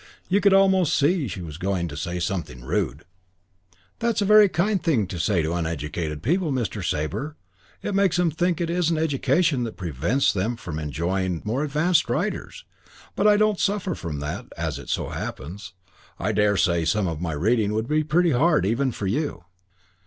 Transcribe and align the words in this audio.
You 0.29 0.41
could 0.41 0.51
almost 0.51 0.95
see 0.97 1.27
she 1.27 1.43
was 1.43 1.59
going 1.59 1.87
to 1.87 1.95
say 1.95 2.19
something 2.19 2.63
rude. 2.65 3.03
"That's 3.99 4.19
a 4.19 4.25
very 4.25 4.49
kind 4.49 4.81
thing 4.81 5.05
to 5.05 5.19
say 5.19 5.43
to 5.43 5.53
uneducated 5.53 6.23
people, 6.23 6.51
Mr. 6.51 6.83
Sabre. 6.83 7.35
It 7.83 7.93
makes 7.93 8.17
them 8.17 8.31
think 8.31 8.59
it 8.59 8.71
isn't 8.71 8.97
education 8.97 9.61
that 9.61 9.77
prevents 9.77 10.33
them 10.33 10.57
enjoying 10.79 11.43
more 11.45 11.63
advanced 11.63 12.09
writers. 12.09 12.65
But 13.15 13.27
I 13.27 13.37
don't 13.37 13.59
suffer 13.59 13.93
from 13.93 14.21
that, 14.21 14.47
as 14.57 14.79
it 14.79 14.89
so 14.89 15.09
happens. 15.09 15.73
I 16.17 16.31
daresay 16.31 16.83
some 16.83 17.07
of 17.07 17.21
my 17.21 17.33
reading 17.33 17.71
would 17.73 17.87
be 17.87 18.03
pretty 18.03 18.31
hard 18.31 18.65
even 18.65 18.91
for 18.91 19.05
you." 19.05 19.43